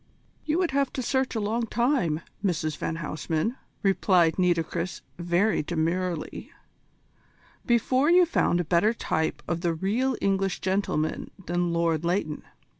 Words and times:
"You 0.45 0.57
would 0.57 0.71
have 0.71 0.91
to 0.93 1.03
search 1.03 1.35
a 1.35 1.39
long 1.39 1.67
time, 1.67 2.21
Mrs 2.43 2.75
van 2.75 2.95
Huysman," 2.95 3.55
replied 3.83 4.39
Nitocris 4.39 5.03
very 5.19 5.61
demurely, 5.61 6.51
"before 7.67 8.09
you 8.09 8.25
found 8.25 8.59
a 8.59 8.63
better 8.65 8.95
type 8.95 9.43
of 9.47 9.61
the 9.61 9.75
real 9.75 10.17
English 10.19 10.59
gentleman 10.59 11.29
than 11.45 11.71
Lord 11.71 12.03
Leighton. 12.03 12.41